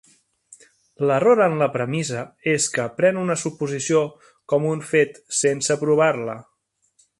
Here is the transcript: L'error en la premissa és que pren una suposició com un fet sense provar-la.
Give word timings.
L'error 1.09 1.41
en 1.47 1.57
la 1.59 1.67
premissa 1.75 2.23
és 2.55 2.65
que 2.77 2.87
pren 3.01 3.21
una 3.25 3.37
suposició 3.43 4.03
com 4.55 4.67
un 4.73 4.83
fet 4.95 5.23
sense 5.43 5.81
provar-la. 5.87 6.41